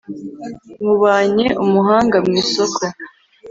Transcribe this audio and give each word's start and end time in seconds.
nywubanye 0.79 1.45
umuhanga 1.63 2.17
mu 2.25 2.33
isoko 2.41 2.81